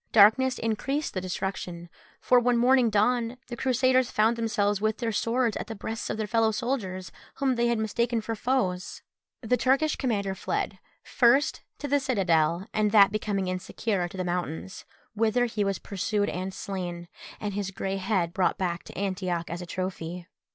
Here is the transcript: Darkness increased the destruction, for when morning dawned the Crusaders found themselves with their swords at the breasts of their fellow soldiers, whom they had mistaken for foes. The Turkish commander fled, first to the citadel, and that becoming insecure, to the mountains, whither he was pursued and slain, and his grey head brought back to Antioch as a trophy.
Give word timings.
Darkness 0.11 0.57
increased 0.57 1.13
the 1.13 1.21
destruction, 1.21 1.87
for 2.19 2.39
when 2.39 2.57
morning 2.57 2.89
dawned 2.89 3.37
the 3.49 3.55
Crusaders 3.55 4.09
found 4.09 4.35
themselves 4.35 4.81
with 4.81 4.97
their 4.97 5.11
swords 5.11 5.55
at 5.57 5.67
the 5.67 5.75
breasts 5.75 6.09
of 6.09 6.17
their 6.17 6.25
fellow 6.25 6.49
soldiers, 6.49 7.11
whom 7.35 7.53
they 7.53 7.67
had 7.67 7.77
mistaken 7.77 8.19
for 8.19 8.33
foes. 8.33 9.03
The 9.41 9.57
Turkish 9.57 9.95
commander 9.97 10.33
fled, 10.33 10.79
first 11.03 11.61
to 11.77 11.87
the 11.87 11.99
citadel, 11.99 12.67
and 12.73 12.89
that 12.91 13.11
becoming 13.11 13.47
insecure, 13.47 14.07
to 14.07 14.17
the 14.17 14.23
mountains, 14.23 14.85
whither 15.13 15.45
he 15.45 15.63
was 15.63 15.77
pursued 15.77 16.29
and 16.29 16.51
slain, 16.51 17.07
and 17.39 17.53
his 17.53 17.69
grey 17.69 17.97
head 17.97 18.33
brought 18.33 18.57
back 18.57 18.81
to 18.85 18.97
Antioch 18.97 19.51
as 19.51 19.61
a 19.61 19.67
trophy. 19.67 20.25